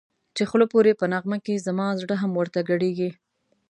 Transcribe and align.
چی 0.35 0.43
خوله 0.49 0.65
پوری 0.71 0.93
په 0.99 1.05
نغمه 1.13 1.37
کی 1.45 1.55
زما 1.67 1.87
زړه 2.01 2.15
هم 2.21 2.31
ورته 2.39 2.59
گډېږی 2.69 3.09